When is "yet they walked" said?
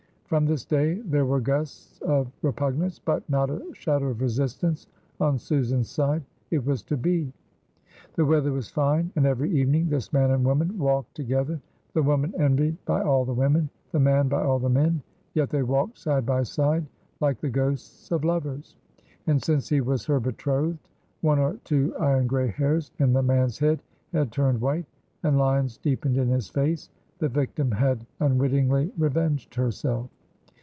15.33-15.97